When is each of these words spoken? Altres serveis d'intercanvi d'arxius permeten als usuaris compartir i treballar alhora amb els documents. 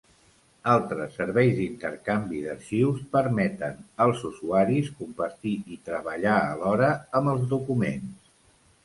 Altres 0.75 1.11
serveis 1.19 1.51
d'intercanvi 1.57 2.39
d'arxius 2.45 3.03
permeten 3.15 3.75
als 4.05 4.23
usuaris 4.29 4.89
compartir 5.03 5.53
i 5.77 5.79
treballar 5.91 6.35
alhora 6.39 6.91
amb 7.21 7.31
els 7.35 7.45
documents. 7.53 8.33